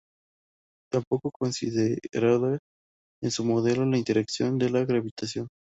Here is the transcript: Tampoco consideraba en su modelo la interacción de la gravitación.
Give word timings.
Tampoco 0.91 1.29
consideraba 1.31 2.57
en 3.21 3.29
su 3.29 3.45
modelo 3.45 3.85
la 3.85 3.99
interacción 3.99 4.57
de 4.57 4.71
la 4.71 4.83
gravitación. 4.83 5.47